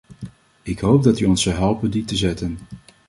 [0.61, 2.57] Ik hoop dat u ons zal helpen die te zetten.